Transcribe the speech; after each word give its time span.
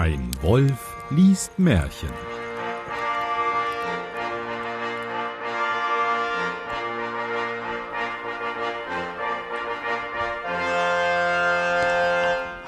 Ein 0.00 0.30
Wolf 0.42 0.94
liest 1.10 1.58
Märchen. 1.58 2.08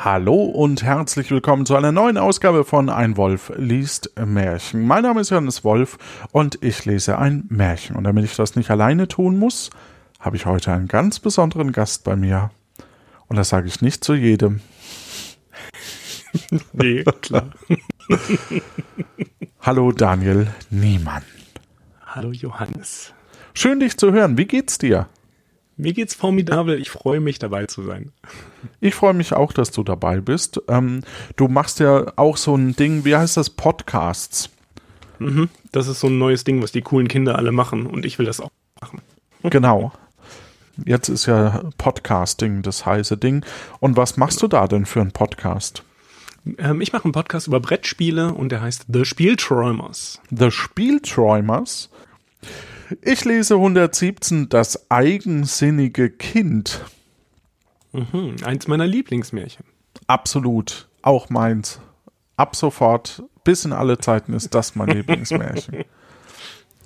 Hallo 0.00 0.42
und 0.42 0.82
herzlich 0.82 1.30
willkommen 1.30 1.66
zu 1.66 1.76
einer 1.76 1.92
neuen 1.92 2.18
Ausgabe 2.18 2.64
von 2.64 2.88
Ein 2.88 3.16
Wolf 3.16 3.52
liest 3.56 4.10
Märchen. 4.18 4.84
Mein 4.88 5.04
Name 5.04 5.20
ist 5.20 5.30
Johannes 5.30 5.62
Wolf 5.62 5.98
und 6.32 6.58
ich 6.64 6.84
lese 6.84 7.16
ein 7.16 7.44
Märchen. 7.48 7.94
Und 7.94 8.02
damit 8.02 8.24
ich 8.24 8.34
das 8.34 8.56
nicht 8.56 8.72
alleine 8.72 9.06
tun 9.06 9.38
muss, 9.38 9.70
habe 10.18 10.34
ich 10.34 10.46
heute 10.46 10.72
einen 10.72 10.88
ganz 10.88 11.20
besonderen 11.20 11.70
Gast 11.70 12.02
bei 12.02 12.16
mir. 12.16 12.50
Und 13.28 13.36
das 13.36 13.50
sage 13.50 13.68
ich 13.68 13.82
nicht 13.82 14.02
zu 14.02 14.14
jedem. 14.14 14.62
nee, 16.72 17.04
klar. 17.20 17.50
Hallo 19.60 19.92
Daniel 19.92 20.48
Niemann. 20.70 21.22
Hallo 22.06 22.32
Johannes. 22.32 23.12
Schön 23.54 23.80
dich 23.80 23.96
zu 23.96 24.12
hören. 24.12 24.38
Wie 24.38 24.46
geht's 24.46 24.78
dir? 24.78 25.08
Mir 25.76 25.92
geht's 25.92 26.14
formidabel. 26.14 26.78
Ich 26.80 26.90
freue 26.90 27.20
mich 27.20 27.38
dabei 27.38 27.66
zu 27.66 27.82
sein. 27.82 28.12
Ich 28.80 28.94
freue 28.94 29.14
mich 29.14 29.32
auch, 29.32 29.52
dass 29.52 29.70
du 29.70 29.82
dabei 29.82 30.20
bist. 30.20 30.60
Ähm, 30.68 31.02
du 31.36 31.48
machst 31.48 31.80
ja 31.80 32.12
auch 32.16 32.36
so 32.36 32.54
ein 32.54 32.76
Ding, 32.76 33.04
wie 33.04 33.16
heißt 33.16 33.36
das? 33.36 33.50
Podcasts. 33.50 34.50
Mhm. 35.18 35.48
Das 35.72 35.88
ist 35.88 36.00
so 36.00 36.08
ein 36.08 36.18
neues 36.18 36.44
Ding, 36.44 36.62
was 36.62 36.72
die 36.72 36.82
coolen 36.82 37.08
Kinder 37.08 37.36
alle 37.36 37.52
machen 37.52 37.86
und 37.86 38.04
ich 38.04 38.18
will 38.18 38.26
das 38.26 38.40
auch 38.40 38.50
machen. 38.80 39.00
Genau. 39.42 39.92
Jetzt 40.84 41.08
ist 41.08 41.26
ja 41.26 41.62
Podcasting 41.78 42.62
das 42.62 42.86
heiße 42.86 43.16
Ding. 43.16 43.44
Und 43.80 43.96
was 43.96 44.16
machst 44.16 44.42
du 44.42 44.48
da 44.48 44.66
denn 44.66 44.86
für 44.86 45.00
einen 45.00 45.12
Podcast? 45.12 45.82
Ähm, 46.58 46.80
ich 46.80 46.92
mache 46.92 47.04
einen 47.04 47.12
Podcast 47.12 47.46
über 47.46 47.60
Brettspiele 47.60 48.32
und 48.32 48.50
der 48.50 48.62
heißt 48.62 48.86
The 48.92 49.04
Spielträumers. 49.04 50.20
The 50.30 50.50
Spielträumers? 50.50 51.90
Ich 53.02 53.24
lese 53.24 53.54
117 53.54 54.48
Das 54.48 54.90
eigensinnige 54.90 56.10
Kind. 56.10 56.84
Mhm, 57.92 58.36
eins 58.44 58.68
meiner 58.68 58.86
Lieblingsmärchen. 58.86 59.64
Absolut. 60.06 60.88
Auch 61.02 61.30
meins. 61.30 61.80
Ab 62.36 62.56
sofort, 62.56 63.22
bis 63.44 63.64
in 63.64 63.72
alle 63.72 63.98
Zeiten 63.98 64.32
ist 64.32 64.54
das 64.54 64.74
mein 64.74 64.88
Lieblingsmärchen. 64.96 65.84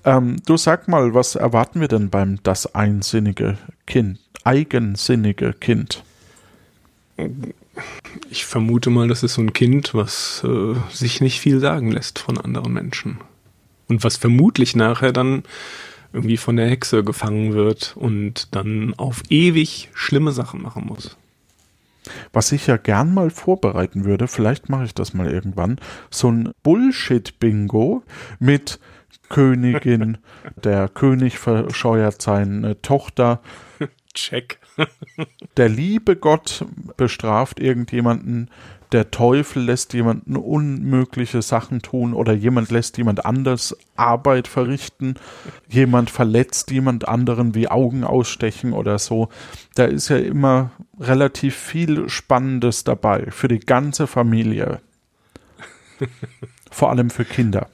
ähm, 0.05 0.37
du 0.45 0.57
sag 0.57 0.89
mal, 0.89 1.15
was 1.15 1.37
erwarten 1.37 1.81
wir 1.81 1.89
denn 1.89 2.11
beim 2.11 2.43
Das 2.43 2.75
einsinnige 2.75 3.57
Kind? 3.87 4.19
Eigensinnige 4.45 5.53
Kind. 5.53 6.03
Ich 8.31 8.45
vermute 8.45 8.91
mal, 8.91 9.09
das 9.09 9.23
ist 9.23 9.35
so 9.35 9.43
ein 9.43 9.53
Kind, 9.53 9.95
was 9.95 10.43
äh, 10.45 10.75
sich 10.91 11.21
nicht 11.21 11.41
viel 11.41 11.61
sagen 11.61 11.91
lässt 11.91 12.19
von 12.19 12.39
anderen 12.39 12.73
Menschen. 12.73 13.19
Und 13.89 14.05
was 14.05 14.17
vermutlich 14.17 14.77
nachher 14.77 15.13
dann 15.13 15.43
irgendwie 16.13 16.37
von 16.37 16.57
der 16.57 16.69
Hexe 16.69 17.03
gefangen 17.03 17.55
wird 17.55 17.95
und 17.97 18.55
dann 18.55 18.95
auf 18.97 19.23
ewig 19.31 19.91
schlimme 19.95 20.33
Sachen 20.33 20.63
machen 20.63 20.87
muss. 20.87 21.17
Was 22.33 22.53
ich 22.53 22.67
ja 22.67 22.77
gern 22.77 23.13
mal 23.13 23.31
vorbereiten 23.31 24.05
würde, 24.05 24.29
vielleicht 24.29 24.69
mache 24.69 24.85
ich 24.85 24.95
das 24.95 25.15
mal 25.15 25.31
irgendwann, 25.31 25.79
so 26.11 26.31
ein 26.31 26.53
Bullshit-Bingo 26.63 28.03
mit 28.39 28.79
Königin, 29.29 30.19
der 30.63 30.89
König 30.89 31.39
verscheuert 31.39 32.21
seine 32.23 32.81
Tochter. 32.83 33.41
Check. 34.15 34.59
der 35.57 35.69
liebe 35.69 36.17
Gott 36.17 36.65
bestraft 36.97 37.61
irgendjemanden, 37.61 38.51
der 38.93 39.11
Teufel 39.11 39.65
lässt 39.65 39.93
jemanden 39.93 40.37
unmögliche 40.37 41.43
Sachen 41.43 41.83
tun 41.83 42.15
oder 42.15 42.33
jemand 42.33 42.71
lässt 42.71 42.97
jemand 42.97 43.25
anders 43.25 43.77
Arbeit 43.97 44.47
verrichten, 44.47 45.17
jemand 45.69 46.11
verletzt 46.11 46.71
jemand 46.71 47.09
anderen 47.09 47.57
wie 47.57 47.67
Augen 47.67 48.05
ausstechen 48.05 48.73
oder 48.73 49.01
so. 49.01 49.31
Da 49.75 49.87
ist 49.87 50.11
ja 50.11 50.19
immer 50.19 50.71
relativ 51.01 51.57
viel 51.57 52.09
Spannendes 52.09 52.85
dabei 52.85 53.27
für 53.31 53.49
die 53.49 53.59
ganze 53.59 54.07
Familie. 54.07 54.81
Vor 56.71 56.91
allem 56.91 57.11
für 57.11 57.25
Kinder. 57.25 57.69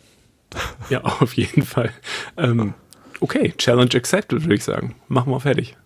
Ja, 0.88 1.02
auf 1.02 1.34
jeden 1.34 1.62
Fall. 1.62 1.90
Ähm, 2.36 2.74
okay, 3.20 3.52
Challenge 3.56 3.94
accepted, 3.94 4.42
würde 4.42 4.54
ich 4.54 4.64
sagen. 4.64 4.94
Machen 5.08 5.32
wir 5.32 5.40
fertig. 5.40 5.76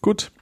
Gut. 0.00 0.32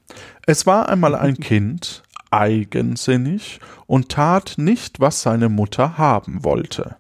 Es 0.47 0.67
war 0.67 0.89
einmal 0.89 1.15
ein 1.15 1.37
Kind, 1.41 2.03
eigensinnig 2.31 3.61
und 3.87 4.11
tat 4.11 4.55
nicht, 4.57 5.01
was 5.01 5.23
seine 5.23 5.49
Mutter 5.49 5.99
haben 5.99 6.45
wollte. 6.45 6.97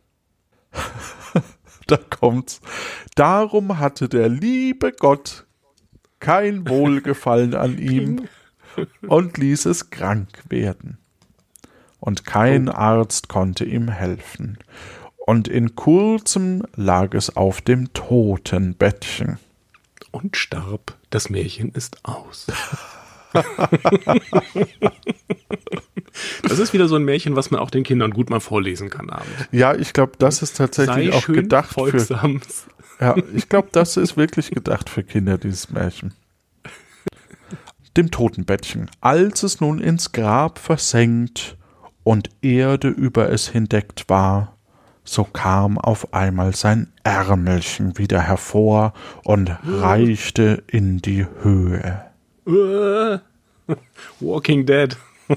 da 1.86 1.96
kommt's. 1.96 2.60
Darum 3.14 3.78
hatte 3.78 4.08
der 4.08 4.28
liebe 4.28 4.92
Gott 4.92 5.46
kein 6.20 6.68
Wohlgefallen 6.68 7.54
an 7.54 7.78
ihm 7.78 8.28
und 9.06 9.38
ließ 9.38 9.66
es 9.66 9.90
krank 9.90 10.44
werden. 10.48 10.98
Und 12.00 12.24
kein 12.24 12.68
Arzt 12.68 13.28
konnte 13.28 13.64
ihm 13.64 13.88
helfen. 13.88 14.58
Und 15.26 15.48
in 15.48 15.74
kurzem 15.74 16.62
lag 16.74 17.12
es 17.12 17.36
auf 17.36 17.60
dem 17.60 17.92
Totenbettchen. 17.92 19.38
Und 20.20 20.36
starb. 20.36 20.96
Das 21.10 21.30
Märchen 21.30 21.70
ist 21.70 22.04
aus. 22.04 22.48
das 26.42 26.58
ist 26.58 26.72
wieder 26.72 26.88
so 26.88 26.96
ein 26.96 27.04
Märchen, 27.04 27.36
was 27.36 27.52
man 27.52 27.60
auch 27.60 27.70
den 27.70 27.84
Kindern 27.84 28.10
gut 28.10 28.30
mal 28.30 28.40
vorlesen 28.40 28.90
kann 28.90 29.10
abends. 29.10 29.30
Ja, 29.52 29.76
ich 29.76 29.92
glaube, 29.92 30.14
das 30.18 30.42
ist 30.42 30.56
tatsächlich 30.56 31.12
Sei 31.12 31.16
auch 31.16 31.26
gedacht 31.26 31.72
folgsam. 31.72 32.40
für. 32.40 33.04
Ja, 33.04 33.14
ich 33.32 33.48
glaube, 33.48 33.68
das 33.70 33.96
ist 33.96 34.16
wirklich 34.16 34.50
gedacht 34.50 34.90
für 34.90 35.04
Kinder, 35.04 35.38
dieses 35.38 35.70
Märchen. 35.70 36.14
Dem 37.96 38.10
Totenbettchen. 38.10 38.90
Als 39.00 39.44
es 39.44 39.60
nun 39.60 39.78
ins 39.78 40.10
Grab 40.10 40.58
versenkt 40.58 41.56
und 42.02 42.30
Erde 42.42 42.88
über 42.88 43.30
es 43.30 43.48
hindeckt 43.48 44.08
war, 44.08 44.57
so 45.08 45.24
kam 45.24 45.78
auf 45.78 46.12
einmal 46.12 46.54
sein 46.54 46.92
Ärmelchen 47.02 47.96
wieder 47.96 48.20
hervor 48.20 48.92
und 49.24 49.56
reichte 49.64 50.62
in 50.66 50.98
die 50.98 51.26
Höhe. 51.42 52.04
Walking 54.20 54.66
Dead. 54.66 54.96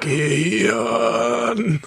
Gehirn. 0.00 1.80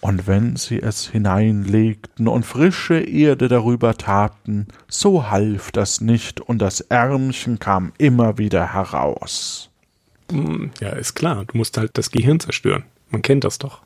Und 0.00 0.26
wenn 0.26 0.56
sie 0.56 0.80
es 0.80 1.06
hineinlegten 1.08 2.26
und 2.26 2.46
frische 2.46 2.98
Erde 3.00 3.48
darüber 3.48 3.98
taten, 3.98 4.66
so 4.88 5.30
half 5.30 5.72
das 5.72 6.00
nicht 6.00 6.40
und 6.40 6.58
das 6.58 6.80
Ärmchen 6.80 7.58
kam 7.58 7.92
immer 7.98 8.38
wieder 8.38 8.72
heraus. 8.72 9.68
Hm, 10.30 10.70
ja, 10.80 10.90
ist 10.90 11.14
klar, 11.14 11.44
du 11.44 11.58
musst 11.58 11.76
halt 11.76 11.98
das 11.98 12.10
Gehirn 12.10 12.40
zerstören. 12.40 12.84
Man 13.10 13.20
kennt 13.20 13.44
das 13.44 13.58
doch. 13.58 13.82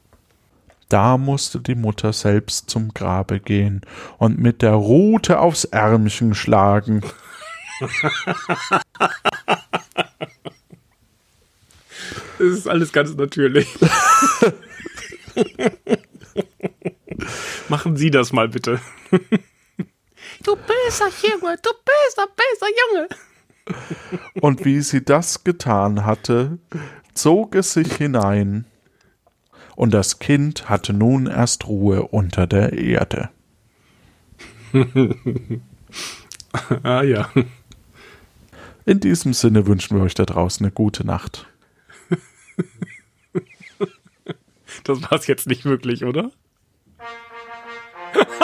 Da 0.88 1.16
musste 1.18 1.60
die 1.60 1.74
Mutter 1.74 2.12
selbst 2.12 2.70
zum 2.70 2.92
Grabe 2.94 3.40
gehen 3.40 3.82
und 4.18 4.38
mit 4.38 4.62
der 4.62 4.72
Rute 4.72 5.40
aufs 5.40 5.64
Ärmchen 5.64 6.34
schlagen. 6.34 7.02
Das 12.38 12.48
ist 12.48 12.68
alles 12.68 12.92
ganz 12.92 13.14
natürlich. 13.14 13.68
Machen 17.68 17.96
Sie 17.96 18.10
das 18.10 18.32
mal 18.32 18.48
bitte. 18.48 18.80
Du 20.42 20.56
böser 20.56 21.08
Junge, 21.22 21.56
du 21.62 21.70
böser, 21.84 22.26
böser 22.36 22.66
Junge. 22.92 23.08
Und 24.40 24.64
wie 24.64 24.80
sie 24.80 25.04
das 25.04 25.44
getan 25.44 26.04
hatte, 26.04 26.58
zog 27.14 27.54
es 27.54 27.72
sich 27.72 27.94
hinein, 27.94 28.66
und 29.76 29.92
das 29.92 30.18
Kind 30.18 30.68
hatte 30.68 30.92
nun 30.92 31.26
erst 31.26 31.66
Ruhe 31.66 32.02
unter 32.02 32.46
der 32.46 32.72
Erde. 32.72 33.30
ah 36.82 37.02
ja. 37.02 37.28
In 38.84 39.00
diesem 39.00 39.32
Sinne 39.32 39.66
wünschen 39.66 39.96
wir 39.96 40.04
euch 40.04 40.14
da 40.14 40.24
draußen 40.24 40.64
eine 40.64 40.72
gute 40.72 41.06
Nacht. 41.06 41.46
Das 44.82 45.00
war's 45.10 45.26
jetzt 45.26 45.46
nicht 45.46 45.64
wirklich, 45.64 46.04
oder? 46.04 46.30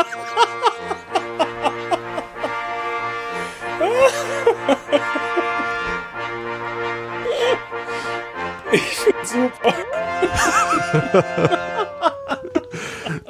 Ich 8.72 8.82
find's 8.82 9.32
super. 9.32 9.74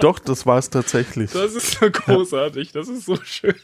Doch, 0.01 0.19
das 0.19 0.47
war 0.47 0.59
es 0.59 0.71
tatsächlich. 0.71 1.31
Das 1.33 1.55
ist 1.55 1.79
so 1.79 1.91
großartig, 1.91 2.73
das 2.73 2.89
ist 2.89 3.05
so 3.05 3.17
schön. 3.23 3.55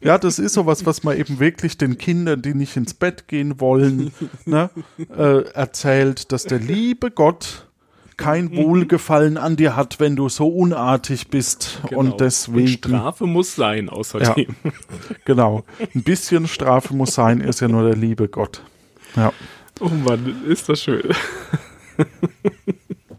Ja, 0.00 0.18
das 0.18 0.38
ist 0.38 0.54
sowas, 0.54 0.86
was 0.86 1.04
man 1.04 1.16
eben 1.16 1.40
wirklich 1.40 1.76
den 1.76 1.98
Kindern, 1.98 2.40
die 2.40 2.54
nicht 2.54 2.76
ins 2.76 2.94
Bett 2.94 3.28
gehen 3.28 3.60
wollen, 3.60 4.12
ne, 4.46 4.70
äh, 5.16 5.42
erzählt, 5.52 6.32
dass 6.32 6.44
der 6.44 6.58
liebe 6.58 7.10
Gott 7.10 7.66
kein 8.16 8.56
Wohlgefallen 8.56 9.36
an 9.36 9.56
dir 9.56 9.76
hat, 9.76 10.00
wenn 10.00 10.16
du 10.16 10.28
so 10.28 10.48
unartig 10.48 11.28
bist. 11.28 11.80
Genau. 11.88 12.00
Und 12.00 12.20
deswegen. 12.20 12.68
Strafe 12.68 13.26
muss 13.26 13.54
sein, 13.54 13.88
außerdem. 13.88 14.54
Genau. 15.24 15.64
Ein 15.94 16.02
bisschen 16.02 16.48
Strafe 16.48 16.94
muss 16.94 17.14
sein, 17.14 17.40
ist 17.40 17.60
ja 17.60 17.68
nur 17.68 17.84
der 17.84 17.96
liebe 17.96 18.28
Gott. 18.28 18.62
Ja. 19.16 19.32
Oh 19.80 19.88
Mann, 19.88 20.42
ist 20.46 20.68
das 20.68 20.82
schön. 20.82 21.02